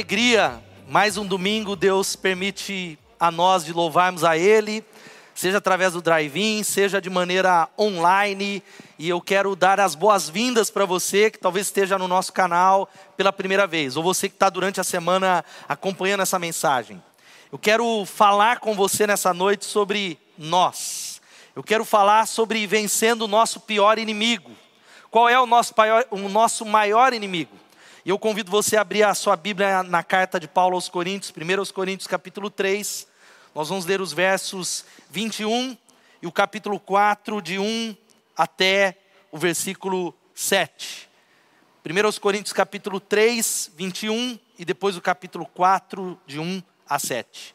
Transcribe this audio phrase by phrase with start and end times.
[0.00, 0.64] Alegria!
[0.88, 4.82] Mais um domingo Deus permite a nós de louvarmos a Ele,
[5.34, 8.62] seja através do drive-in, seja de maneira online.
[8.98, 13.30] E eu quero dar as boas-vindas para você que talvez esteja no nosso canal pela
[13.30, 17.00] primeira vez, ou você que está durante a semana acompanhando essa mensagem.
[17.52, 21.20] Eu quero falar com você nessa noite sobre nós.
[21.54, 24.50] Eu quero falar sobre vencendo o nosso pior inimigo.
[25.10, 27.59] Qual é o nosso, maior, o nosso maior inimigo?
[28.02, 31.30] E eu convido você a abrir a sua Bíblia na carta de Paulo aos Coríntios,
[31.36, 33.06] 1 aos Coríntios, capítulo 3.
[33.54, 35.76] Nós vamos ler os versos 21
[36.22, 37.94] e o capítulo 4, de 1
[38.34, 38.96] até
[39.30, 41.10] o versículo 7.
[41.84, 47.54] 1 aos Coríntios, capítulo 3, 21 e depois o capítulo 4, de 1 a 7.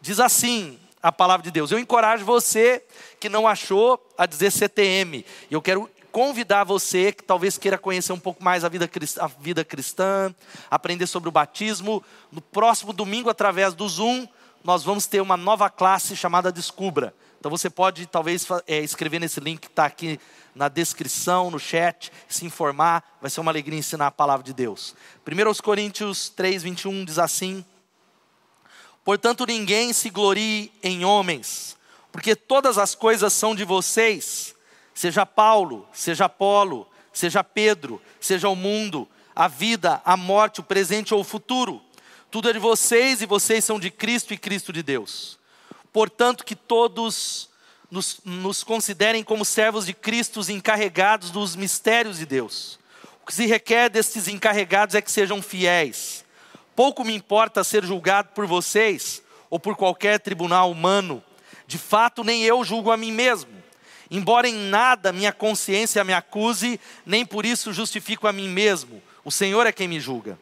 [0.00, 1.70] Diz assim a palavra de Deus.
[1.70, 2.82] Eu encorajo você
[3.20, 5.26] que não achou a dizer CTM.
[5.50, 9.64] Eu quero convidar você que talvez queira conhecer um pouco mais a vida, a vida
[9.64, 10.32] cristã,
[10.70, 12.04] aprender sobre o batismo.
[12.30, 14.28] No próximo domingo, através do Zoom,
[14.62, 17.12] nós vamos ter uma nova classe chamada Descubra.
[17.40, 20.20] Então você pode talvez é, escrever nesse link que está aqui
[20.54, 23.02] na descrição, no chat, se informar.
[23.20, 24.94] Vai ser uma alegria ensinar a palavra de Deus.
[25.26, 27.64] 1 Coríntios 3, 21 diz assim:
[29.04, 31.76] Portanto, ninguém se glorie em homens,
[32.12, 34.53] porque todas as coisas são de vocês
[34.94, 41.12] Seja Paulo, seja Apolo, seja Pedro, seja o mundo, a vida, a morte, o presente
[41.12, 41.82] ou o futuro.
[42.30, 45.38] Tudo é de vocês e vocês são de Cristo e Cristo de Deus.
[45.92, 47.48] Portanto, que todos
[47.90, 52.78] nos, nos considerem como servos de Cristo, encarregados dos mistérios de Deus.
[53.22, 56.24] O que se requer destes encarregados é que sejam fiéis.
[56.76, 61.22] Pouco me importa ser julgado por vocês ou por qualquer tribunal humano.
[61.66, 63.63] De fato, nem eu julgo a mim mesmo
[64.10, 69.02] Embora em nada minha consciência me acuse, nem por isso justifico a mim mesmo.
[69.24, 70.38] O Senhor é quem me julga.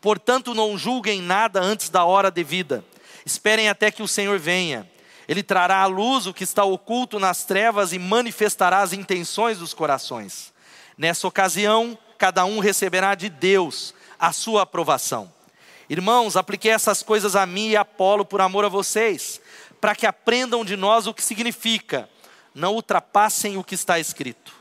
[0.00, 2.84] Portanto, não julguem nada antes da hora devida.
[3.26, 4.88] Esperem até que o Senhor venha.
[5.28, 9.74] Ele trará à luz o que está oculto nas trevas e manifestará as intenções dos
[9.74, 10.52] corações.
[10.96, 15.32] Nessa ocasião, cada um receberá de Deus a sua aprovação.
[15.88, 19.40] Irmãos, apliquei essas coisas a mim e a Apolo por amor a vocês,
[19.80, 22.08] para que aprendam de nós o que significa
[22.54, 24.52] não ultrapassem o que está escrito.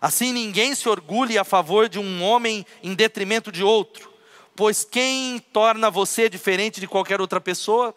[0.00, 4.12] Assim ninguém se orgulhe a favor de um homem em detrimento de outro,
[4.54, 7.94] pois quem torna você diferente de qualquer outra pessoa?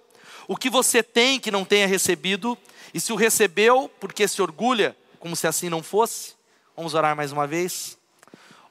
[0.47, 2.57] O que você tem que não tenha recebido,
[2.93, 6.33] e se o recebeu, porque se orgulha, como se assim não fosse?
[6.75, 7.97] Vamos orar mais uma vez.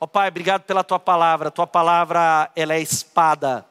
[0.01, 1.51] Ó oh, Pai, obrigado pela tua palavra.
[1.51, 3.67] Tua palavra, ela é espada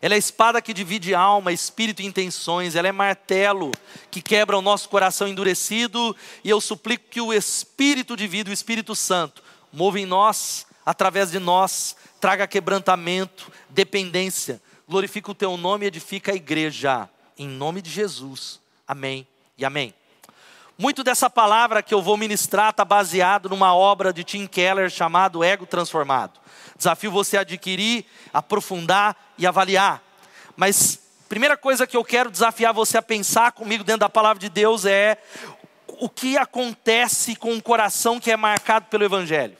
[0.00, 2.74] ela é espada que divide alma, espírito e intenções.
[2.74, 3.72] Ela é martelo
[4.10, 6.14] que quebra o nosso coração endurecido.
[6.44, 9.42] E eu suplico que o Espírito de vida, o Espírito Santo,
[9.72, 14.60] mova em nós, através de nós, traga quebrantamento, dependência.
[14.88, 17.08] Glorifica o teu nome e edifica a igreja.
[17.38, 18.60] Em nome de Jesus.
[18.86, 19.26] Amém
[19.58, 19.92] e amém.
[20.78, 25.42] Muito dessa palavra que eu vou ministrar está baseado numa obra de Tim Keller chamado
[25.42, 26.38] Ego Transformado.
[26.76, 30.02] Desafio você adquirir, aprofundar e avaliar.
[30.54, 31.00] Mas
[31.30, 34.84] primeira coisa que eu quero desafiar você a pensar comigo dentro da palavra de Deus
[34.84, 35.16] é
[35.88, 39.56] o que acontece com um coração que é marcado pelo evangelho.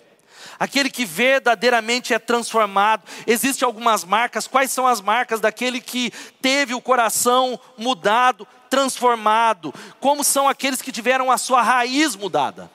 [0.59, 3.03] Aquele que verdadeiramente é transformado.
[3.27, 4.47] Existem algumas marcas.
[4.47, 9.75] Quais são as marcas daquele que teve o coração mudado, transformado?
[10.00, 12.71] Como são aqueles que tiveram a sua raiz mudada?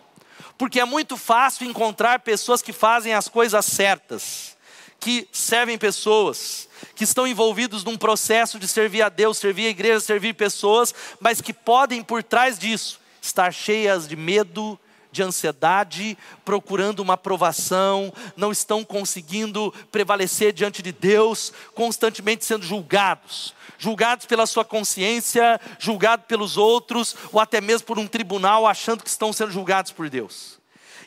[0.57, 4.55] Porque é muito fácil encontrar pessoas que fazem as coisas certas,
[4.99, 9.99] que servem pessoas, que estão envolvidos num processo de servir a Deus, servir a igreja,
[9.99, 14.79] servir pessoas, mas que podem por trás disso estar cheias de medo,
[15.11, 23.53] de ansiedade, procurando uma aprovação, não estão conseguindo prevalecer diante de Deus, constantemente sendo julgados,
[23.77, 29.09] julgados pela sua consciência, julgados pelos outros, ou até mesmo por um tribunal, achando que
[29.09, 30.59] estão sendo julgados por Deus.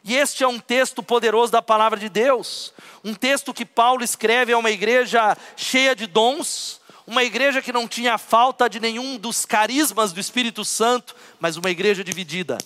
[0.05, 4.52] E este é um texto poderoso da palavra de Deus, um texto que Paulo escreve
[4.52, 9.46] a uma igreja cheia de dons, uma igreja que não tinha falta de nenhum dos
[9.46, 12.58] carismas do Espírito Santo, mas uma igreja dividida.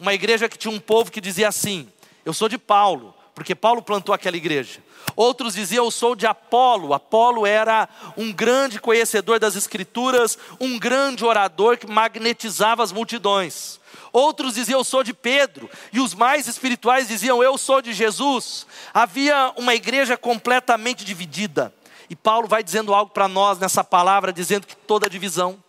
[0.00, 1.86] Uma igreja que tinha um povo que dizia assim:
[2.24, 4.80] Eu sou de Paulo, porque Paulo plantou aquela igreja.
[5.14, 6.94] Outros diziam, eu sou de Apolo.
[6.94, 13.78] Apolo era um grande conhecedor das Escrituras, um grande orador que magnetizava as multidões.
[14.12, 15.68] Outros diziam, eu sou de Pedro.
[15.92, 18.66] E os mais espirituais diziam, eu sou de Jesus.
[18.94, 21.72] Havia uma igreja completamente dividida.
[22.08, 25.62] E Paulo vai dizendo algo para nós nessa palavra, dizendo que toda divisão,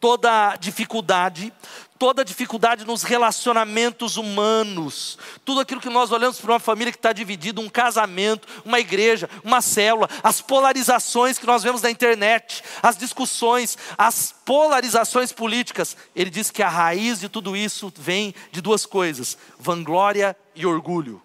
[0.00, 1.52] toda dificuldade,
[1.98, 7.12] toda dificuldade nos relacionamentos humanos, tudo aquilo que nós olhamos para uma família que está
[7.12, 12.96] dividida, um casamento, uma igreja, uma célula, as polarizações que nós vemos na internet, as
[12.96, 15.96] discussões, as polarizações políticas.
[16.14, 21.22] Ele diz que a raiz de tudo isso vem de duas coisas: vanglória e orgulho.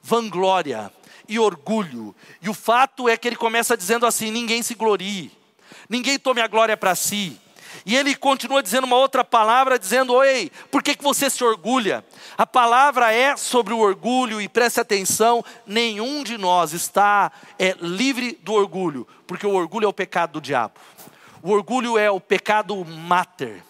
[0.00, 0.92] Vanglória
[1.28, 2.14] e orgulho.
[2.40, 5.32] E o fato é que ele começa dizendo assim: ninguém se glorie,
[5.88, 7.40] ninguém tome a glória para si.
[7.84, 12.04] E ele continua dizendo uma outra palavra, dizendo: Oi, por que, que você se orgulha?
[12.38, 18.38] A palavra é sobre o orgulho, e preste atenção: nenhum de nós está é, livre
[18.42, 20.74] do orgulho, porque o orgulho é o pecado do diabo.
[21.42, 23.64] O orgulho é o pecado mater,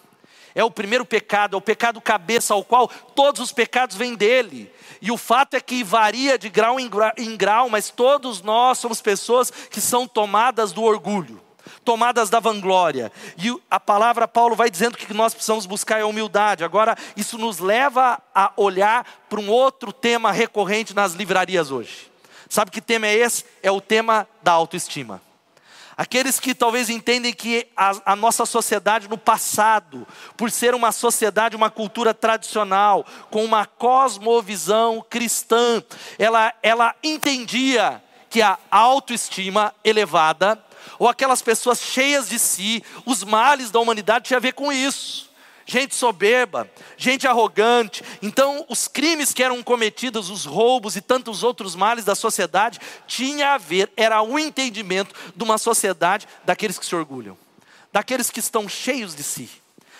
[0.53, 4.71] é o primeiro pecado, é o pecado cabeça, ao qual todos os pecados vêm dele.
[5.01, 8.77] E o fato é que varia de grau em grau, em grau mas todos nós
[8.77, 11.41] somos pessoas que são tomadas do orgulho
[11.83, 13.11] tomadas da vanglória.
[13.37, 16.63] E a palavra Paulo vai dizendo que nós precisamos buscar a humildade.
[16.63, 22.11] Agora, isso nos leva a olhar para um outro tema recorrente nas livrarias hoje.
[22.49, 23.45] Sabe que tema é esse?
[23.61, 25.21] É o tema da autoestima.
[25.95, 31.55] Aqueles que talvez entendem que a, a, nossa sociedade no passado, por ser uma sociedade,
[31.55, 35.83] uma cultura tradicional, com uma cosmovisão cristã,
[36.17, 40.59] ela, ela entendia que a autoestima elevada
[40.99, 45.31] ou aquelas pessoas cheias de si, os males da humanidade tinha a ver com isso.
[45.65, 48.03] Gente soberba, gente arrogante.
[48.21, 53.53] Então, os crimes que eram cometidos, os roubos e tantos outros males da sociedade, tinha
[53.53, 57.37] a ver, era o entendimento de uma sociedade daqueles que se orgulham,
[57.93, 59.49] daqueles que estão cheios de si,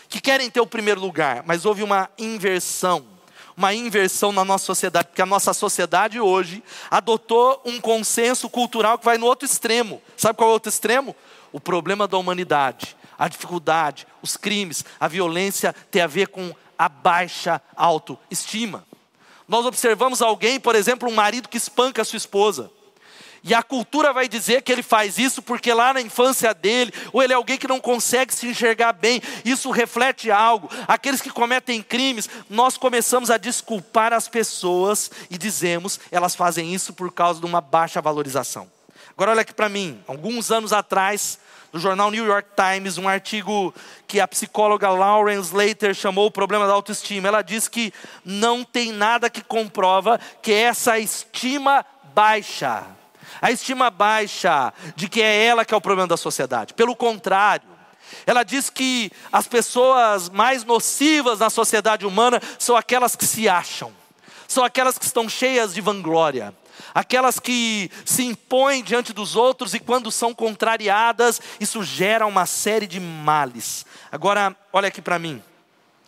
[0.10, 3.13] que querem ter o primeiro lugar, mas houve uma inversão
[3.56, 9.06] uma inversão na nossa sociedade, porque a nossa sociedade hoje adotou um consenso cultural que
[9.06, 10.02] vai no outro extremo.
[10.18, 11.16] Sabe qual é o outro extremo?
[11.52, 16.90] O problema da humanidade, a dificuldade, os crimes, a violência tem a ver com a
[16.90, 18.84] baixa autoestima.
[19.48, 22.72] Nós observamos alguém, por exemplo, um marido que espanca a sua esposa.
[23.44, 27.22] E a cultura vai dizer que ele faz isso porque lá na infância dele, ou
[27.22, 30.70] ele é alguém que não consegue se enxergar bem, isso reflete algo.
[30.88, 36.94] Aqueles que cometem crimes, nós começamos a desculpar as pessoas e dizemos, elas fazem isso
[36.94, 38.72] por causa de uma baixa valorização.
[39.10, 41.38] Agora olha aqui para mim, alguns anos atrás,
[41.74, 43.76] no jornal New York Times, um artigo
[44.08, 47.28] que a psicóloga Lauren Slater chamou o problema da autoestima.
[47.28, 47.94] Ela diz que
[48.24, 52.86] não tem nada que comprova que essa estima baixa
[53.42, 56.74] a estima baixa de que é ela que é o problema da sociedade.
[56.74, 57.68] Pelo contrário,
[58.26, 63.92] ela diz que as pessoas mais nocivas na sociedade humana são aquelas que se acham,
[64.48, 66.54] são aquelas que estão cheias de vanglória,
[66.94, 72.88] aquelas que se impõem diante dos outros e quando são contrariadas, isso gera uma série
[72.88, 73.86] de males.
[74.12, 75.42] Agora, olha aqui para mim.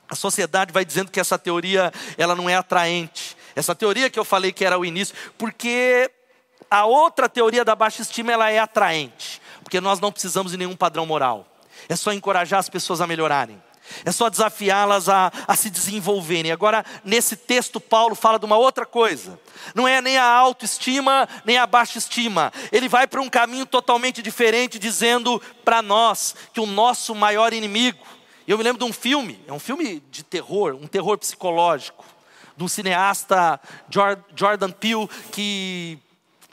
[0.07, 3.35] A sociedade vai dizendo que essa teoria ela não é atraente.
[3.56, 6.12] Essa teoria que eu falei que era o início, porque
[6.75, 10.75] a outra teoria da baixa estima ela é atraente, porque nós não precisamos de nenhum
[10.75, 11.48] padrão moral.
[11.88, 13.63] É só encorajar as pessoas a melhorarem.
[14.04, 16.51] É só desafiá-las a, a, se desenvolverem.
[16.51, 19.39] Agora, nesse texto, Paulo fala de uma outra coisa.
[19.74, 22.51] Não é nem a autoestima, nem a baixa estima.
[22.74, 28.03] Ele vai para um caminho totalmente diferente, dizendo para nós que o nosso maior inimigo.
[28.46, 32.03] Eu me lembro de um filme, é um filme de terror, um terror psicológico,
[32.58, 33.62] de um cineasta
[34.36, 36.00] Jordan Peele, que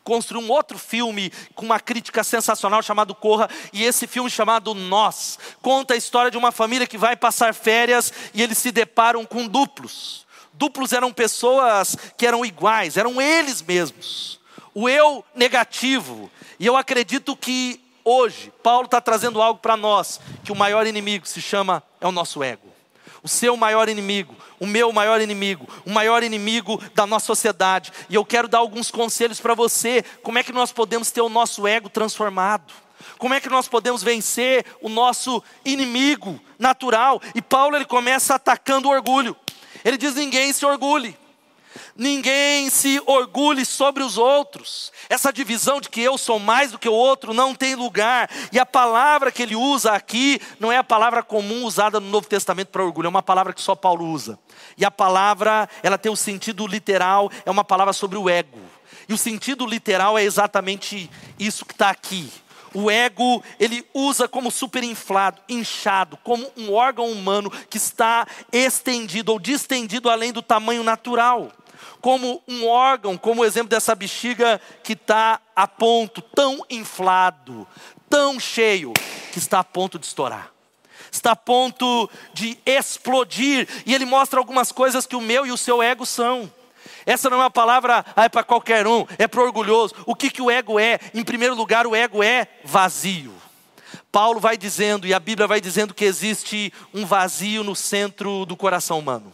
[0.05, 5.39] construiu um outro filme com uma crítica sensacional chamado Corra, e esse filme chamado Nós
[5.61, 9.47] conta a história de uma família que vai passar férias e eles se deparam com
[9.47, 10.27] duplos.
[10.53, 14.39] Duplos eram pessoas que eram iguais, eram eles mesmos.
[14.75, 16.31] O eu negativo.
[16.59, 21.27] E eu acredito que hoje Paulo está trazendo algo para nós, que o maior inimigo
[21.27, 22.72] se chama é o nosso ego
[23.23, 27.93] o seu maior inimigo, o meu maior inimigo, o maior inimigo da nossa sociedade.
[28.11, 31.29] E eu quero dar alguns conselhos para você, como é que nós podemos ter o
[31.29, 32.73] nosso ego transformado?
[33.19, 37.21] Como é que nós podemos vencer o nosso inimigo natural?
[37.35, 39.37] E Paulo ele começa atacando o orgulho.
[39.85, 41.17] Ele diz: ninguém se orgulhe.
[41.97, 44.93] Ninguém se orgulhe sobre os outros.
[45.09, 48.31] Essa divisão de que eu sou mais do que o outro não tem lugar.
[48.51, 52.27] E a palavra que ele usa aqui não é a palavra comum usada no Novo
[52.27, 54.39] Testamento para orgulho, é uma palavra que só Paulo usa.
[54.77, 58.59] E a palavra, ela tem o sentido literal, é uma palavra sobre o ego.
[59.09, 62.31] E o sentido literal é exatamente isso que está aqui.
[62.75, 69.39] O ego, ele usa como superinflado, inchado, como um órgão humano que está estendido ou
[69.39, 71.53] distendido além do tamanho natural
[72.03, 77.67] como um órgão, como o exemplo dessa bexiga que está a ponto, tão inflado,
[78.11, 78.93] tão cheio,
[79.33, 80.51] que está a ponto de estourar.
[81.11, 85.57] está a ponto de explodir, e ele mostra algumas coisas que o meu e o
[85.57, 86.53] seu ego são.
[87.07, 89.95] Essa não é uma palavra ah, é para qualquer um, é para orgulhoso.
[90.05, 90.99] O que, que o ego é?
[91.15, 93.35] Em primeiro lugar, o ego é vazio.
[94.11, 98.57] Paulo vai dizendo, e a Bíblia vai dizendo que existe um vazio no centro do
[98.57, 99.33] coração humano.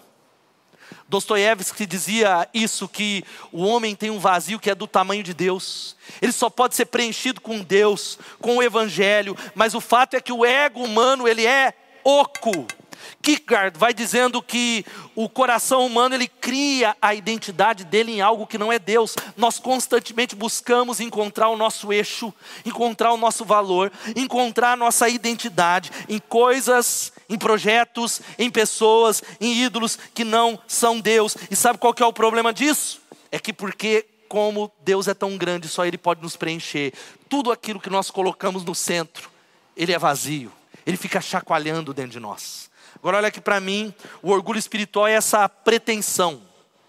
[1.09, 5.97] Dostoiévski dizia isso que o homem tem um vazio que é do tamanho de Deus.
[6.21, 10.33] Ele só pode ser preenchido com Deus, com o evangelho, mas o fato é que
[10.33, 11.73] o ego humano, ele é
[12.05, 12.67] oco.
[13.23, 14.85] Kierkegaard vai dizendo que
[15.15, 19.17] o coração humano ele cria a identidade dele em algo que não é Deus.
[19.37, 22.33] Nós constantemente buscamos encontrar o nosso eixo,
[22.65, 29.63] encontrar o nosso valor, encontrar a nossa identidade em coisas, em projetos, em pessoas, em
[29.63, 31.37] ídolos que não são Deus.
[31.51, 33.01] E sabe qual que é o problema disso?
[33.31, 36.93] É que porque como Deus é tão grande, só Ele pode nos preencher.
[37.29, 39.31] Tudo aquilo que nós colocamos no centro,
[39.77, 40.53] Ele é vazio.
[40.87, 42.71] Ele fica chacoalhando dentro de nós.
[42.97, 46.43] Agora olha aqui para mim, o orgulho espiritual é essa pretensão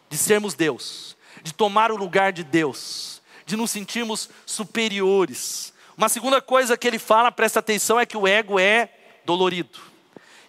[0.10, 5.74] de sermos Deus, de tomar o lugar de Deus, de nos sentirmos superiores.
[5.96, 8.90] Uma segunda coisa que ele fala, presta atenção, é que o ego é
[9.26, 9.89] dolorido.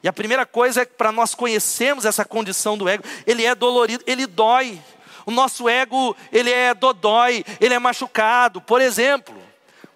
[0.03, 3.55] E a primeira coisa é que para nós conhecermos essa condição do ego, ele é
[3.55, 4.81] dolorido, ele dói.
[5.27, 8.61] O nosso ego, ele é dodói, ele é machucado.
[8.61, 9.35] Por exemplo,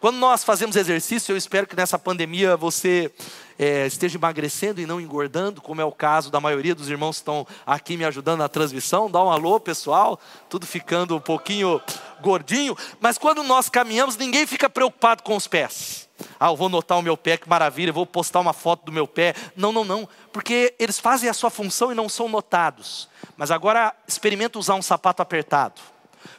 [0.05, 3.11] quando nós fazemos exercício, eu espero que nessa pandemia você
[3.59, 7.23] é, esteja emagrecendo e não engordando, como é o caso da maioria dos irmãos que
[7.23, 9.11] estão aqui me ajudando na transmissão.
[9.11, 10.21] Dá um alô, pessoal.
[10.51, 11.81] Tudo ficando um pouquinho
[12.21, 12.77] gordinho.
[13.01, 16.07] Mas quando nós caminhamos, ninguém fica preocupado com os pés.
[16.39, 18.93] Ah, eu vou notar o meu pé, que maravilha, eu vou postar uma foto do
[18.93, 19.35] meu pé.
[19.57, 20.07] Não, não, não.
[20.35, 23.09] Porque eles fazem a sua função e não são notados.
[23.39, 25.94] Mas agora experimenta usar um sapato apertado.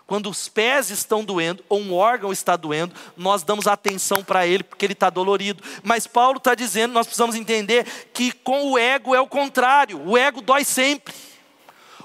[0.08, 4.64] Quando os pés estão doendo, ou um órgão está doendo, nós damos atenção para ele,
[4.64, 5.64] porque ele está dolorido.
[5.84, 10.16] Mas Paulo está dizendo, nós precisamos entender que com o ego é o contrário, o
[10.16, 11.14] ego dói sempre.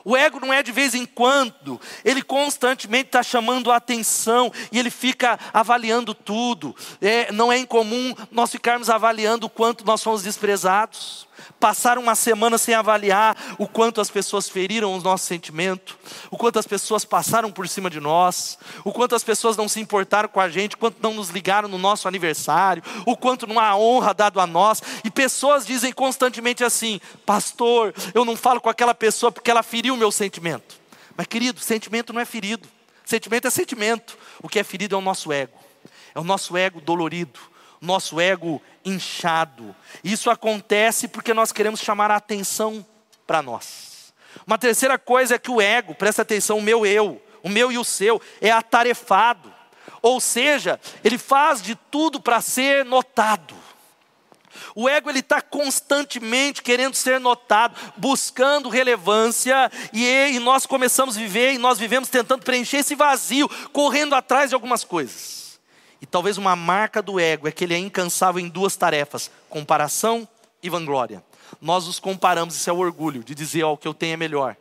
[0.03, 4.79] O ego não é de vez em quando, ele constantemente está chamando a atenção e
[4.79, 6.75] ele fica avaliando tudo.
[7.03, 11.29] É, não é incomum nós ficarmos avaliando o quanto nós somos desprezados
[11.59, 15.99] passar uma semana sem avaliar o quanto as pessoas feriram o nosso sentimento,
[16.31, 19.81] o quanto as pessoas passaram por cima de nós, o quanto as pessoas não se
[19.81, 23.59] importaram com a gente, o quanto não nos ligaram no nosso aniversário, o quanto não
[23.59, 24.83] há honra dado a nós.
[25.05, 29.95] E pessoas dizem constantemente assim: Pastor, eu não falo com aquela pessoa porque ela feriu
[29.95, 30.81] o meu sentimento.
[31.17, 32.69] Mas, querido, sentimento não é ferido.
[33.05, 34.17] Sentimento é sentimento.
[34.43, 35.59] O que é ferido é o nosso ego.
[36.15, 37.39] É o nosso ego dolorido
[37.81, 39.75] nosso ego inchado.
[40.03, 42.85] Isso acontece porque nós queremos chamar a atenção
[43.27, 44.13] para nós.
[44.47, 47.79] Uma terceira coisa é que o ego, presta atenção, o meu eu, o meu e
[47.79, 49.53] o seu, é atarefado.
[50.03, 53.55] Ou seja, ele faz de tudo para ser notado.
[54.75, 61.21] O ego ele está constantemente querendo ser notado, buscando relevância, e, e nós começamos a
[61.21, 65.40] viver, e nós vivemos tentando preencher esse vazio, correndo atrás de algumas coisas.
[66.01, 70.27] E talvez uma marca do ego é que ele é incansável em duas tarefas: comparação
[70.63, 71.23] e vanglória.
[71.61, 74.17] Nós nos comparamos, isso é o orgulho, de dizer, ó, o que eu tenho é
[74.17, 74.57] melhor.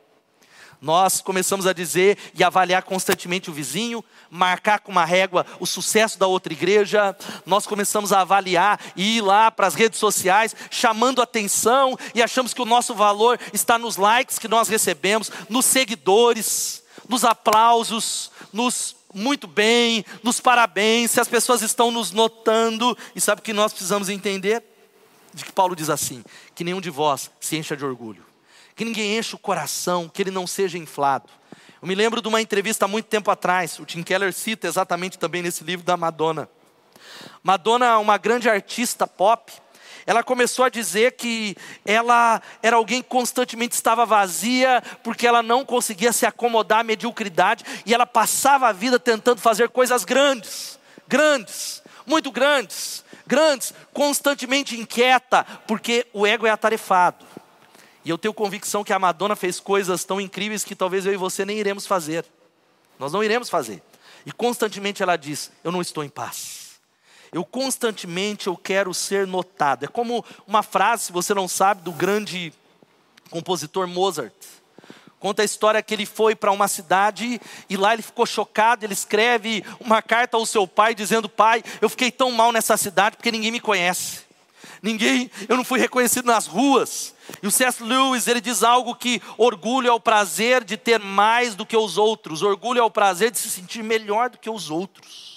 [0.81, 6.17] Nós começamos a dizer e avaliar constantemente o vizinho, marcar com uma régua o sucesso
[6.17, 7.15] da outra igreja.
[7.45, 12.53] Nós começamos a avaliar e ir lá para as redes sociais, chamando atenção e achamos
[12.53, 18.95] que o nosso valor está nos likes que nós recebemos, nos seguidores, nos aplausos, nos
[19.13, 23.73] muito bem, nos parabéns, se as pessoas estão nos notando, e sabe o que nós
[23.73, 24.63] precisamos entender?
[25.33, 26.23] De que Paulo diz assim:
[26.53, 28.25] que nenhum de vós se encha de orgulho,
[28.75, 31.29] que ninguém encha o coração, que ele não seja inflado.
[31.81, 35.17] Eu me lembro de uma entrevista há muito tempo atrás, o Tim Keller cita exatamente
[35.17, 36.49] também nesse livro da Madonna.
[37.41, 39.51] Madonna, uma grande artista pop,
[40.09, 45.63] ela começou a dizer que ela era alguém que constantemente estava vazia, porque ela não
[45.63, 51.83] conseguia se acomodar à mediocridade, e ela passava a vida tentando fazer coisas grandes, grandes,
[52.07, 57.23] muito grandes, grandes, constantemente inquieta, porque o ego é atarefado.
[58.03, 61.17] E eu tenho convicção que a Madonna fez coisas tão incríveis que talvez eu e
[61.17, 62.25] você nem iremos fazer.
[62.97, 63.83] Nós não iremos fazer.
[64.25, 66.58] E constantemente ela diz: Eu não estou em paz.
[67.31, 69.85] Eu constantemente eu quero ser notado.
[69.85, 72.51] É como uma frase, se você não sabe, do grande
[73.29, 74.33] compositor Mozart.
[75.19, 78.85] Conta a história que ele foi para uma cidade e lá ele ficou chocado.
[78.85, 83.17] Ele escreve uma carta ao seu pai dizendo: Pai, eu fiquei tão mal nessa cidade
[83.17, 84.29] porque ninguém me conhece.
[84.81, 87.13] Ninguém, eu não fui reconhecido nas ruas.
[87.43, 87.83] E o C.S.
[87.83, 91.97] Lewis, ele diz algo que orgulho é o prazer de ter mais do que os
[91.97, 95.28] outros, orgulho é o prazer de se sentir melhor do que os outros.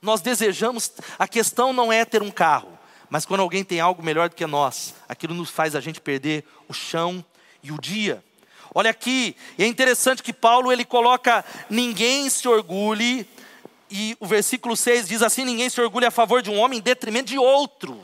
[0.00, 2.78] Nós desejamos, a questão não é ter um carro,
[3.10, 6.44] Mas quando alguém tem algo melhor do que nós, aquilo nos faz a gente perder
[6.68, 7.24] o chão
[7.62, 8.22] e o dia.
[8.74, 13.26] Olha aqui, é interessante que Paulo ele coloca ninguém se orgulhe
[13.90, 16.82] e o versículo 6 diz assim: ninguém se orgulhe a favor de um homem em
[16.82, 18.00] detrimento de outro.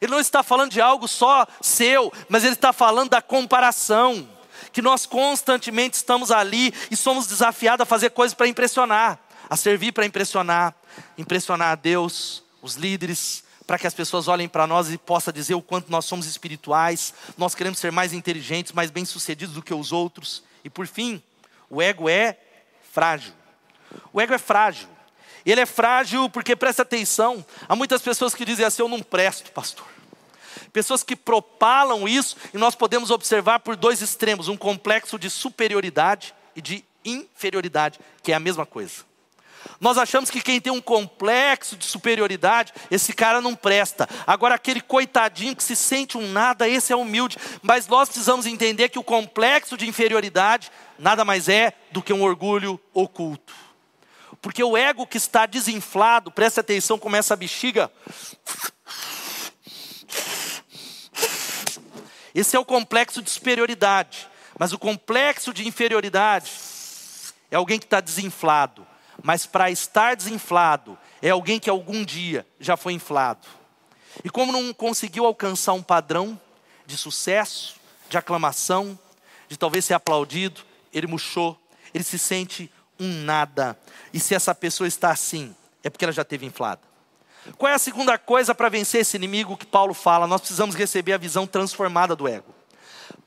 [0.00, 4.28] Ele não está falando de algo só seu, mas ele está falando da comparação.
[4.72, 9.20] Que nós constantemente estamos ali e somos desafiados a fazer coisas para impressionar,
[9.54, 10.74] a servir para impressionar,
[11.16, 15.54] impressionar a Deus, os líderes, para que as pessoas olhem para nós e possam dizer
[15.54, 19.92] o quanto nós somos espirituais, nós queremos ser mais inteligentes, mais bem-sucedidos do que os
[19.92, 20.42] outros.
[20.64, 21.22] E por fim,
[21.70, 22.36] o ego é
[22.92, 23.32] frágil.
[24.12, 24.88] O ego é frágil.
[25.46, 29.52] Ele é frágil porque, presta atenção, há muitas pessoas que dizem assim: eu não presto,
[29.52, 29.86] pastor.
[30.72, 36.34] Pessoas que propalam isso, e nós podemos observar por dois extremos: um complexo de superioridade
[36.56, 39.13] e de inferioridade, que é a mesma coisa.
[39.80, 44.08] Nós achamos que quem tem um complexo de superioridade, esse cara não presta.
[44.26, 47.36] Agora, aquele coitadinho que se sente um nada, esse é humilde.
[47.62, 52.22] Mas nós precisamos entender que o complexo de inferioridade nada mais é do que um
[52.22, 53.54] orgulho oculto.
[54.40, 57.90] Porque o ego que está desinflado, presta atenção como essa bexiga.
[62.34, 64.28] Esse é o complexo de superioridade.
[64.58, 66.52] Mas o complexo de inferioridade
[67.50, 68.86] é alguém que está desinflado.
[69.26, 73.48] Mas para estar desinflado, é alguém que algum dia já foi inflado.
[74.22, 76.38] E como não conseguiu alcançar um padrão
[76.84, 77.76] de sucesso,
[78.10, 78.98] de aclamação,
[79.48, 80.60] de talvez ser aplaudido,
[80.92, 81.58] ele murchou,
[81.94, 83.78] ele se sente um nada.
[84.12, 86.82] E se essa pessoa está assim, é porque ela já teve inflada.
[87.56, 90.26] Qual é a segunda coisa para vencer esse inimigo que Paulo fala?
[90.26, 92.53] Nós precisamos receber a visão transformada do ego.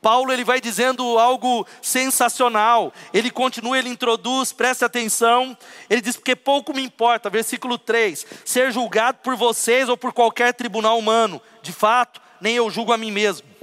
[0.01, 2.93] Paulo ele vai dizendo algo sensacional.
[3.13, 5.57] Ele continua, ele introduz, preste atenção.
[5.89, 10.53] Ele diz: Porque pouco me importa, versículo 3: ser julgado por vocês ou por qualquer
[10.53, 11.41] tribunal humano.
[11.61, 13.57] De fato, nem eu julgo a mim mesmo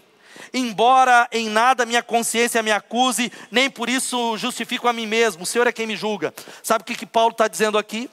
[0.55, 5.47] embora em nada minha consciência me acuse, nem por isso justifico a mim mesmo, o
[5.47, 6.33] Senhor é quem me julga.
[6.63, 8.09] Sabe o que, que Paulo está dizendo aqui?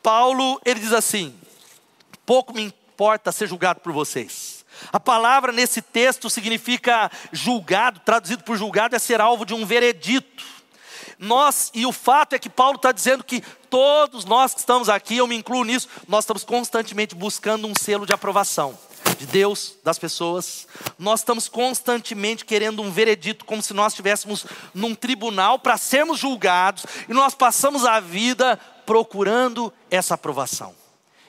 [0.00, 1.34] Paulo, ele diz assim:
[2.24, 4.51] pouco me importa ser julgado por vocês.
[4.90, 10.44] A palavra nesse texto significa julgado, traduzido por julgado é ser alvo de um veredito.
[11.18, 15.18] Nós, e o fato é que Paulo está dizendo que todos nós que estamos aqui,
[15.18, 18.76] eu me incluo nisso, nós estamos constantemente buscando um selo de aprovação
[19.18, 20.66] de Deus, das pessoas.
[20.98, 26.84] Nós estamos constantemente querendo um veredito, como se nós estivéssemos num tribunal para sermos julgados,
[27.08, 30.74] e nós passamos a vida procurando essa aprovação.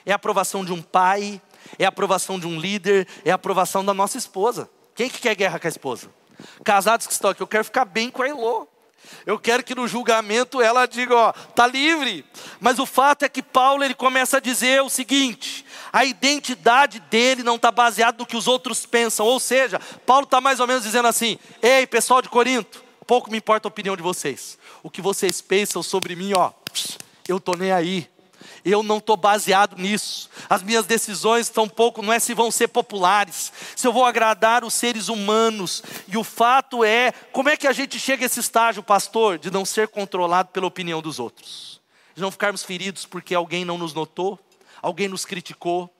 [0.04, 1.40] É a aprovação de um pai,
[1.78, 4.68] é a aprovação de um líder, é a aprovação da nossa esposa.
[4.94, 6.08] Quem que quer guerra com a esposa?
[6.62, 8.66] Casados que estão aqui, eu quero ficar bem com a Elô.
[9.26, 12.24] Eu quero que no julgamento ela diga, ó, tá livre.
[12.60, 17.42] Mas o fato é que Paulo ele começa a dizer o seguinte: a identidade dele
[17.42, 19.26] não está baseada no que os outros pensam.
[19.26, 23.38] Ou seja, Paulo está mais ou menos dizendo assim: ei, pessoal de Corinto, pouco me
[23.38, 24.58] importa a opinião de vocês.
[24.82, 26.52] O que vocês pensam sobre mim, ó,
[27.28, 28.13] eu tô nem aí.
[28.64, 30.30] Eu não estou baseado nisso.
[30.48, 34.64] As minhas decisões estão pouco, não é se vão ser populares, se eu vou agradar
[34.64, 35.82] os seres humanos.
[36.08, 39.50] E o fato é, como é que a gente chega a esse estágio, pastor, de
[39.50, 41.80] não ser controlado pela opinião dos outros?
[42.14, 44.38] De não ficarmos feridos porque alguém não nos notou,
[44.80, 45.93] alguém nos criticou,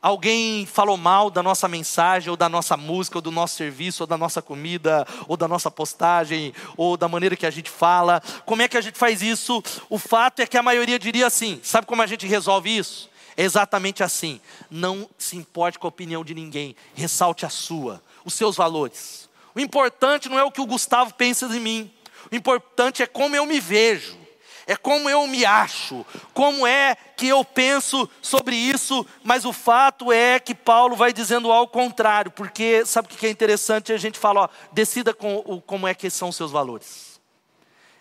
[0.00, 4.06] alguém falou mal da nossa mensagem, ou da nossa música, ou do nosso serviço, ou
[4.06, 8.20] da nossa comida, ou da nossa postagem, ou da maneira que a gente fala.
[8.44, 9.62] Como é que a gente faz isso?
[9.88, 13.10] O fato é que a maioria diria assim: sabe como a gente resolve isso?
[13.36, 14.40] É exatamente assim.
[14.70, 19.28] Não se importe com a opinião de ninguém, ressalte a sua, os seus valores.
[19.54, 21.90] O importante não é o que o Gustavo pensa de mim,
[22.30, 24.17] o importante é como eu me vejo
[24.68, 26.04] é como eu me acho,
[26.34, 31.50] como é que eu penso sobre isso, mas o fato é que Paulo vai dizendo
[31.50, 33.94] ao contrário, porque sabe o que é interessante?
[33.94, 37.18] A gente fala, ó, decida com, como é que são os seus valores.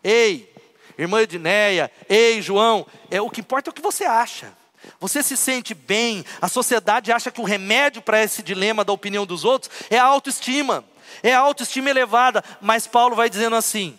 [0.03, 0.53] Ei,
[0.97, 4.53] irmã Edneia, ei, João, é, o que importa é o que você acha.
[4.99, 9.25] Você se sente bem, a sociedade acha que o remédio para esse dilema da opinião
[9.25, 10.83] dos outros é a autoestima,
[11.23, 13.97] é a autoestima elevada, mas Paulo vai dizendo assim: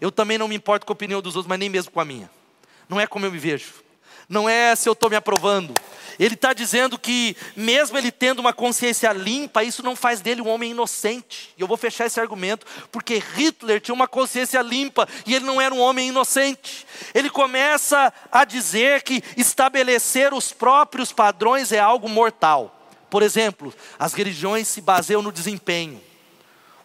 [0.00, 2.04] eu também não me importo com a opinião dos outros, mas nem mesmo com a
[2.04, 2.30] minha.
[2.88, 3.72] Não é como eu me vejo.
[4.28, 5.74] Não é se eu estou me aprovando.
[6.18, 10.48] Ele está dizendo que, mesmo ele tendo uma consciência limpa, isso não faz dele um
[10.48, 11.54] homem inocente.
[11.56, 15.60] E eu vou fechar esse argumento, porque Hitler tinha uma consciência limpa e ele não
[15.60, 16.84] era um homem inocente.
[17.14, 22.74] Ele começa a dizer que estabelecer os próprios padrões é algo mortal.
[23.08, 26.07] Por exemplo, as religiões se baseiam no desempenho.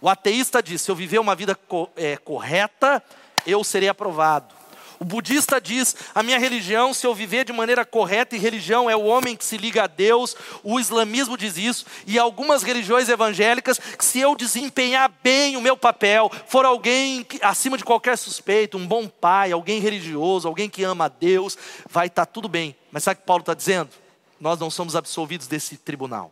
[0.04, 3.02] O ateísta diz: se eu viver uma vida co é, correta,
[3.48, 4.54] eu serei aprovado.
[5.00, 8.98] O budista diz: a minha religião, se eu viver de maneira correta, e religião é
[8.98, 13.80] o homem que se liga a Deus, o islamismo diz isso, e algumas religiões evangélicas,
[13.80, 18.78] que se eu desempenhar bem o meu papel, for alguém que, acima de qualquer suspeito,
[18.78, 21.58] um bom pai, alguém religioso, alguém que ama a Deus,
[21.90, 22.76] vai estar tá tudo bem.
[22.92, 23.90] Mas sabe o que Paulo está dizendo?
[24.38, 26.30] Nós não somos absolvidos desse tribunal.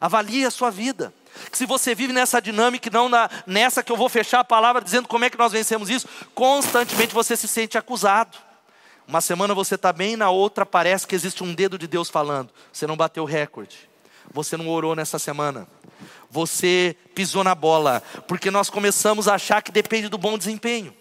[0.00, 1.12] Avalie a sua vida.
[1.50, 4.44] Que se você vive nessa dinâmica e não na, nessa que eu vou fechar a
[4.44, 8.36] palavra dizendo como é que nós vencemos isso, constantemente você se sente acusado.
[9.06, 12.50] Uma semana você está bem, na outra parece que existe um dedo de Deus falando.
[12.72, 13.88] Você não bateu recorde.
[14.32, 15.66] Você não orou nessa semana.
[16.30, 18.02] Você pisou na bola.
[18.28, 20.94] Porque nós começamos a achar que depende do bom desempenho.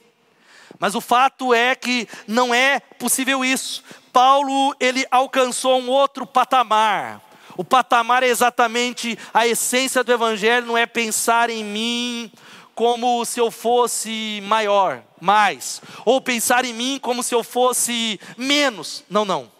[0.79, 3.83] Mas o fato é que não é possível isso.
[4.11, 7.21] Paulo, ele alcançou um outro patamar.
[7.59, 12.31] O patamar é exatamente a essência do Evangelho, não é pensar em mim
[12.73, 19.03] como se eu fosse maior, mais, ou pensar em mim como se eu fosse menos.
[19.09, 19.51] Não, não.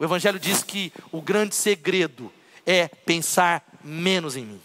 [0.00, 2.32] O Evangelho diz que o grande segredo
[2.66, 4.60] é pensar menos em mim.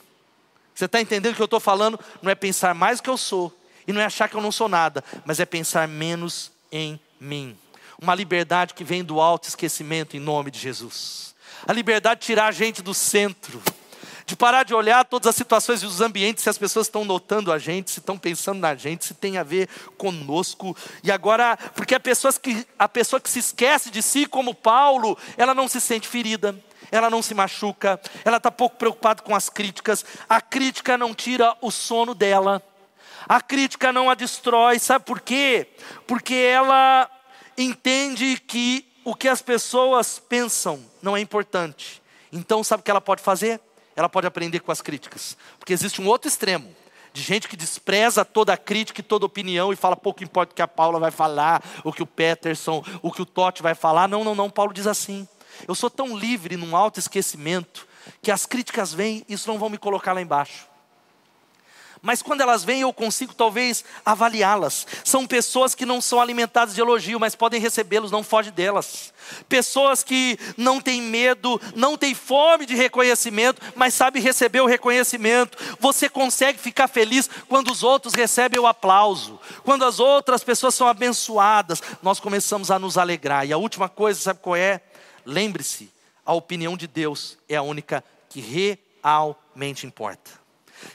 [0.73, 1.99] Você está entendendo o que eu estou falando?
[2.23, 3.55] Não é pensar mais que eu sou,
[3.87, 7.55] e não é achar que eu não sou nada, mas é pensar menos em mim.
[8.01, 11.29] Uma liberdade que vem do alto esquecimento em nome de Jesus
[11.67, 13.61] a liberdade de tirar a gente do centro,
[14.25, 17.51] de parar de olhar todas as situações e os ambientes, se as pessoas estão notando
[17.51, 19.67] a gente, se estão pensando na gente, se tem a ver
[19.97, 20.77] conosco.
[21.03, 25.17] E agora, porque a pessoa que, a pessoa que se esquece de si, como Paulo,
[25.35, 26.55] ela não se sente ferida,
[26.91, 31.55] ela não se machuca, ela está pouco preocupada com as críticas, a crítica não tira
[31.61, 32.61] o sono dela.
[33.27, 35.67] A crítica não a destrói, sabe por quê?
[36.07, 37.09] Porque ela
[37.57, 41.99] entende que o que as pessoas pensam não é importante.
[42.31, 43.59] Então, sabe o que ela pode fazer?
[43.95, 45.35] Ela pode aprender com as críticas.
[45.57, 46.75] Porque existe um outro extremo
[47.11, 50.61] de gente que despreza toda crítica e toda opinião e fala pouco importa o que
[50.61, 54.07] a Paula vai falar, o que o Peterson, o que o Totti vai falar.
[54.07, 54.47] Não, não, não.
[54.47, 55.27] Paulo diz assim:
[55.67, 57.87] eu sou tão livre num alto esquecimento
[58.21, 60.68] que as críticas vêm e isso não vão me colocar lá embaixo
[62.01, 64.87] mas quando elas vêm eu consigo talvez avaliá-las.
[65.03, 69.13] São pessoas que não são alimentadas de elogio, mas podem recebê-los, não foge delas.
[69.47, 75.57] Pessoas que não têm medo, não têm fome de reconhecimento, mas sabem receber o reconhecimento.
[75.79, 80.87] Você consegue ficar feliz quando os outros recebem o aplauso, quando as outras pessoas são
[80.87, 83.45] abençoadas, nós começamos a nos alegrar.
[83.45, 84.81] E a última coisa, sabe qual é?
[85.25, 85.91] Lembre-se,
[86.25, 90.39] a opinião de Deus é a única que realmente importa.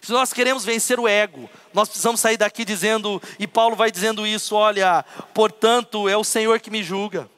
[0.02, 4.26] Se nós queremos vencer o ego, nós precisamos sair daqui dizendo, e Paulo vai dizendo
[4.26, 7.28] isso: olha, portanto, é o Senhor que me julga.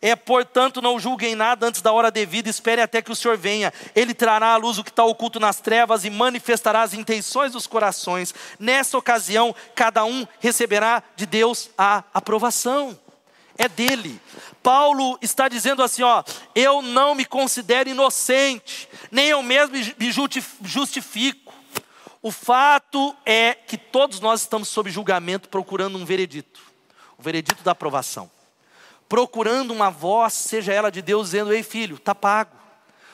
[0.00, 3.72] É, portanto, não julguem nada antes da hora devida, espere até que o Senhor venha.
[3.96, 7.66] Ele trará à luz o que está oculto nas trevas e manifestará as intenções dos
[7.66, 8.32] corações.
[8.60, 12.96] Nessa ocasião, cada um receberá de Deus a aprovação.
[13.56, 14.20] É dele.
[14.62, 16.22] Paulo está dizendo assim: ó,
[16.54, 20.12] eu não me considero inocente, nem eu mesmo me
[20.62, 21.54] justifico.
[22.20, 26.60] O fato é que todos nós estamos sob julgamento procurando um veredito,
[27.16, 28.30] o veredito da aprovação.
[29.08, 32.56] Procurando uma voz, seja ela de Deus, dizendo: Ei filho, está pago,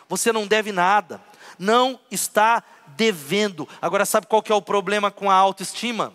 [0.08, 1.20] você não deve nada,
[1.58, 2.62] não está
[2.96, 3.68] devendo.
[3.80, 6.12] Agora, sabe qual que é o problema com a autoestima?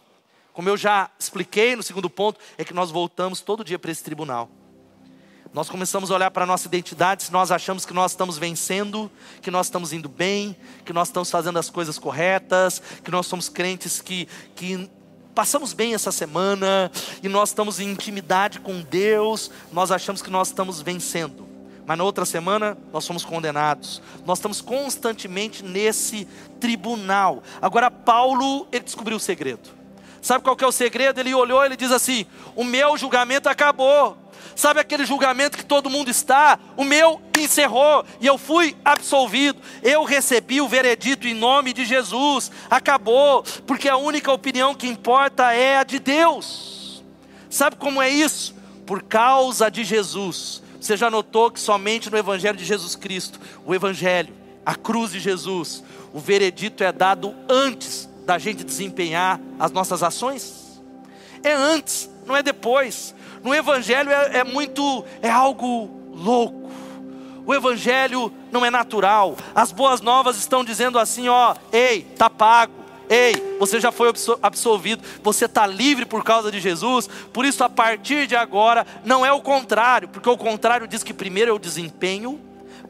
[0.52, 4.04] Como eu já expliquei no segundo ponto, é que nós voltamos todo dia para esse
[4.04, 4.50] tribunal.
[5.52, 9.12] Nós começamos a olhar para a nossa identidade, se nós achamos que nós estamos vencendo,
[9.42, 13.50] que nós estamos indo bem, que nós estamos fazendo as coisas corretas, que nós somos
[13.50, 14.88] crentes que, que
[15.34, 16.92] passamos bem essa semana
[17.24, 21.50] e nós estamos em intimidade com Deus, nós achamos que nós estamos vencendo.
[21.84, 24.04] Mas na outra semana nós somos condenados.
[24.28, 26.28] Nós estamos constantemente nesse
[26.60, 27.42] tribunal.
[27.60, 29.68] Agora Paulo, ele descobriu o segredo.
[30.22, 31.20] Sabe qual que é o segredo?
[31.20, 34.16] Ele olhou, ele diz assim: "O meu julgamento acabou.
[34.60, 36.60] Sabe aquele julgamento que todo mundo está?
[36.76, 39.58] O meu encerrou e eu fui absolvido.
[39.82, 42.52] Eu recebi o veredito em nome de Jesus.
[42.70, 47.02] Acabou, porque a única opinião que importa é a de Deus.
[47.50, 48.54] Sabe como é isso?
[48.86, 50.62] Por causa de Jesus.
[50.78, 54.34] Você já notou que somente no Evangelho de Jesus Cristo, o Evangelho,
[54.66, 55.82] a cruz de Jesus,
[56.14, 60.82] o veredito é dado antes da gente desempenhar as nossas ações?
[61.44, 63.16] É antes, não é depois.
[63.44, 66.70] No Evangelho é, é muito, é algo louco.
[67.46, 69.36] O Evangelho não é natural.
[69.56, 72.80] As boas novas estão dizendo assim: ó, ei, tá pago.
[73.10, 77.70] Ei, você já foi absolvido, você está livre por causa de Jesus, por isso a
[77.70, 82.40] partir de agora não é o contrário, porque o contrário diz que primeiro eu desempenho,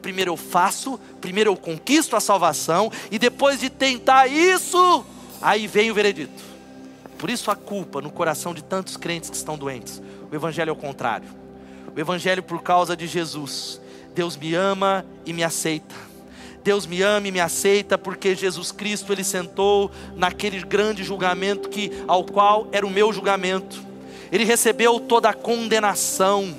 [0.02, 5.06] primeiro eu faço, primeiro eu conquisto a salvação, e depois de tentar isso,
[5.40, 6.44] aí vem o veredito.
[7.16, 10.02] Por isso a culpa no coração de tantos crentes que estão doentes.
[10.30, 11.28] O Evangelho é o contrário.
[11.94, 13.80] O Evangelho, por causa de Jesus,
[14.14, 15.94] Deus me ama e me aceita.
[16.62, 21.90] Deus me ama e me aceita porque Jesus Cristo ele sentou naquele grande julgamento que
[22.06, 23.82] ao qual era o meu julgamento.
[24.30, 26.54] Ele recebeu toda a condenação.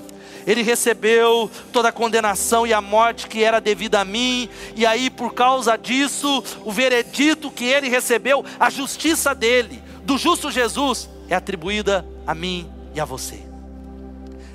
[0.46, 5.08] Ele recebeu toda a condenação e a morte que era devida a mim, e aí
[5.08, 11.36] por causa disso, o veredito que ele recebeu, a justiça dele, do justo Jesus é
[11.36, 13.51] atribuída a mim e a você.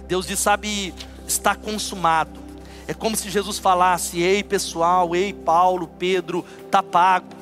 [0.07, 0.95] Deus diz: sabe,
[1.27, 2.41] está consumado.
[2.89, 7.37] É como se Jesus falasse: Ei pessoal, ei Paulo, Pedro, está pago.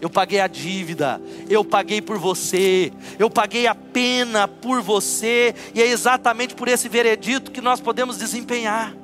[0.00, 5.80] Eu paguei a dívida, eu paguei por você, eu paguei a pena por você, e
[5.80, 8.94] é exatamente por esse veredito que nós podemos desempenhar.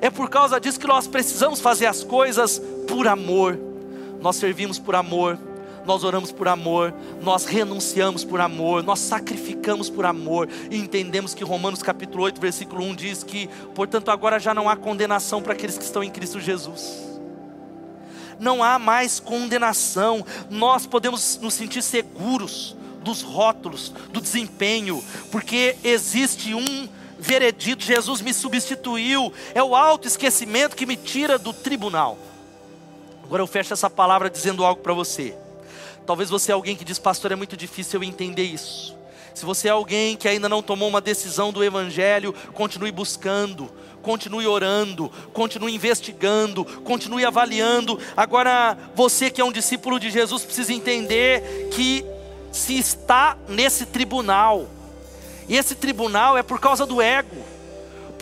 [0.00, 3.58] É por causa disso que nós precisamos fazer as coisas por amor.
[4.20, 5.38] Nós servimos por amor,
[5.86, 11.44] nós oramos por amor, nós renunciamos por amor, nós sacrificamos por amor e entendemos que
[11.44, 15.76] Romanos capítulo 8, versículo 1 diz que, portanto, agora já não há condenação para aqueles
[15.76, 17.02] que estão em Cristo Jesus.
[18.38, 26.54] Não há mais condenação, nós podemos nos sentir seguros dos rótulos, do desempenho, porque existe
[26.54, 32.18] um veredito, Jesus me substituiu, é o autoesquecimento que me tira do tribunal.
[33.22, 35.34] Agora eu fecho essa palavra dizendo algo para você.
[36.06, 38.96] Talvez você é alguém que diz, pastor, é muito difícil eu entender isso.
[39.32, 44.46] Se você é alguém que ainda não tomou uma decisão do Evangelho, continue buscando, continue
[44.46, 47.98] orando, continue investigando, continue avaliando.
[48.16, 52.04] Agora, você que é um discípulo de Jesus precisa entender que
[52.52, 54.68] se está nesse tribunal,
[55.48, 57.53] e esse tribunal é por causa do ego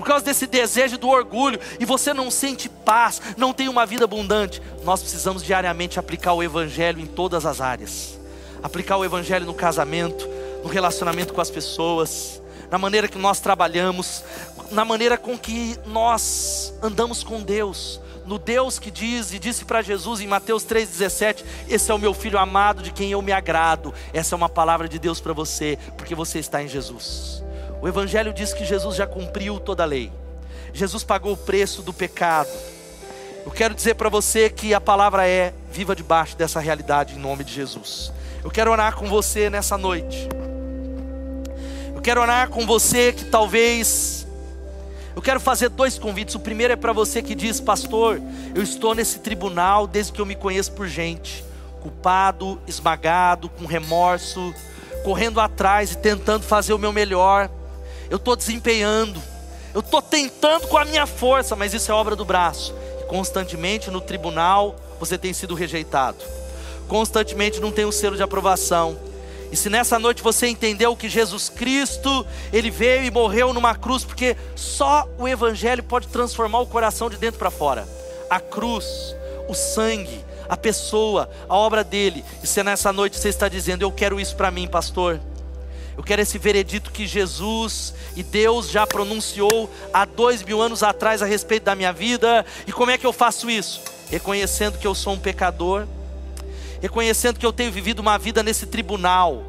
[0.02, 4.02] por causa desse desejo do orgulho, e você não sente paz, não tem uma vida
[4.02, 8.20] abundante, nós precisamos diariamente aplicar o Evangelho em todas as áreas
[8.62, 10.28] aplicar o Evangelho no casamento,
[10.62, 14.24] no relacionamento com as pessoas, na maneira que nós trabalhamos,
[14.70, 19.82] na maneira com que nós andamos com Deus, no Deus que diz e disse para
[19.82, 23.92] Jesus em Mateus 3,17: Esse é o meu filho amado de quem eu me agrado.
[24.14, 27.42] Essa é uma palavra de Deus para você, porque você está em Jesus.
[27.82, 30.12] O Evangelho diz que Jesus já cumpriu toda a lei.
[30.72, 32.48] Jesus pagou o preço do pecado.
[33.44, 37.42] Eu quero dizer para você que a palavra é: viva debaixo dessa realidade em nome
[37.42, 38.12] de Jesus.
[38.44, 40.28] Eu quero orar com você nessa noite.
[41.92, 44.28] Eu quero orar com você que talvez.
[45.16, 46.36] Eu quero fazer dois convites.
[46.36, 48.22] O primeiro é para você que diz, pastor,
[48.54, 51.44] eu estou nesse tribunal desde que eu me conheço por gente,
[51.80, 54.54] culpado, esmagado, com remorso,
[55.02, 57.50] correndo atrás e tentando fazer o meu melhor
[58.12, 59.18] eu estou desempenhando,
[59.72, 62.74] eu estou tentando com a minha força, mas isso é obra do braço.
[63.00, 66.18] E constantemente no tribunal você tem sido rejeitado,
[66.86, 68.98] constantemente não tem um selo de aprovação.
[69.50, 74.04] E se nessa noite você entendeu que Jesus Cristo, Ele veio e morreu numa cruz,
[74.04, 77.88] porque só o Evangelho pode transformar o coração de dentro para fora.
[78.28, 79.16] A cruz,
[79.48, 82.22] o sangue, a pessoa, a obra dele.
[82.42, 85.18] E se nessa noite você está dizendo, eu quero isso para mim, pastor.
[85.96, 91.22] Eu quero esse veredito que Jesus e Deus já pronunciou há dois mil anos atrás
[91.22, 92.46] a respeito da minha vida.
[92.66, 93.80] E como é que eu faço isso?
[94.10, 95.86] Reconhecendo que eu sou um pecador,
[96.80, 99.44] reconhecendo que eu tenho vivido uma vida nesse tribunal,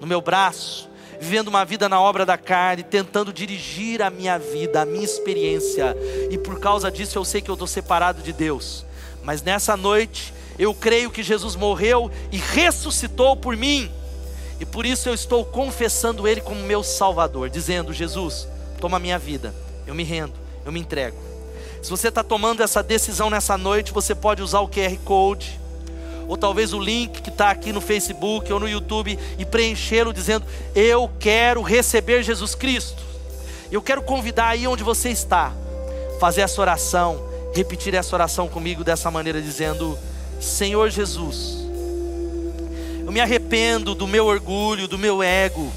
[0.00, 0.88] no meu braço,
[1.20, 5.96] vivendo uma vida na obra da carne, tentando dirigir a minha vida, a minha experiência.
[6.30, 8.84] E por causa disso eu sei que eu estou separado de Deus.
[9.22, 13.90] Mas nessa noite eu creio que Jesus morreu e ressuscitou por mim
[14.60, 18.46] e por isso eu estou confessando Ele como meu Salvador, dizendo: Jesus,
[18.80, 19.54] toma minha vida,
[19.86, 21.16] eu me rendo, eu me entrego.
[21.82, 25.60] Se você está tomando essa decisão nessa noite, você pode usar o QR Code,
[26.26, 30.46] ou talvez o link que está aqui no Facebook ou no YouTube e preenchê-lo dizendo:
[30.74, 33.02] Eu quero receber Jesus Cristo.
[33.72, 35.52] Eu quero convidar aí onde você está,
[36.20, 39.98] fazer essa oração, repetir essa oração comigo dessa maneira, dizendo:
[40.40, 41.63] Senhor Jesus
[43.14, 45.72] me arrependo do meu orgulho, do meu ego.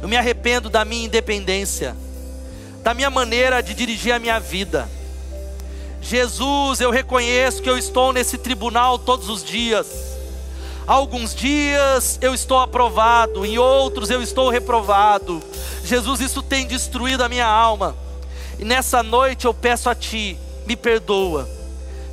[0.00, 1.96] Eu me arrependo da minha independência,
[2.84, 4.88] da minha maneira de dirigir a minha vida.
[6.00, 9.88] Jesus, eu reconheço que eu estou nesse tribunal todos os dias.
[10.86, 15.42] Alguns dias eu estou aprovado, em outros eu estou reprovado.
[15.82, 17.96] Jesus, isso tem destruído a minha alma.
[18.56, 21.50] E nessa noite eu peço a Ti, me perdoa,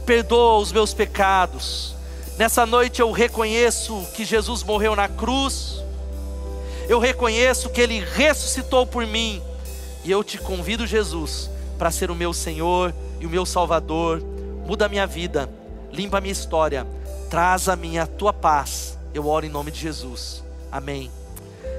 [0.08, 1.93] perdoa os meus pecados
[2.38, 5.84] Nessa noite eu reconheço que Jesus morreu na cruz,
[6.90, 9.42] eu reconheço que Ele ressuscitou por mim,
[10.04, 14.22] e eu te convido, Jesus, para ser o meu Senhor e o meu Salvador.
[14.66, 15.50] Muda a minha vida,
[15.92, 16.86] limpa a minha história,
[17.30, 18.98] traz a minha tua paz.
[19.14, 20.44] Eu oro em nome de Jesus.
[20.72, 21.12] Amém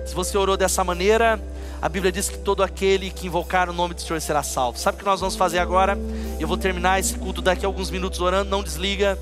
[0.06, 1.40] Se você orou dessa maneira,
[1.82, 4.78] a Bíblia diz que todo aquele que invocar o nome do Senhor será salvo.
[4.78, 5.98] Sabe o que nós vamos fazer agora?
[6.38, 9.18] Eu vou terminar esse culto daqui a alguns minutos orando, não desliga.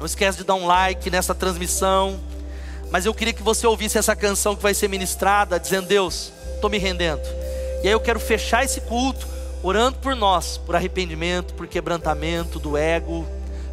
[0.00, 2.18] Não esquece de dar um like nessa transmissão.
[2.90, 6.68] Mas eu queria que você ouvisse essa canção que vai ser ministrada, dizendo: Deus, estou
[6.68, 7.22] me rendendo.
[7.84, 9.28] E aí eu quero fechar esse culto
[9.62, 13.26] orando por nós, por arrependimento, por quebrantamento do ego,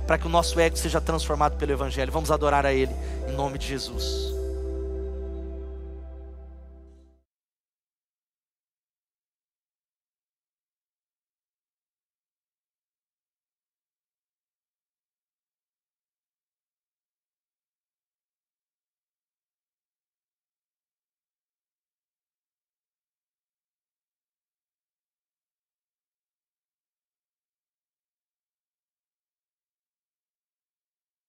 [0.06, 2.12] para que o nosso ego seja transformado pelo Evangelho.
[2.12, 2.94] Vamos adorar a Ele,
[3.28, 4.37] em nome de Jesus.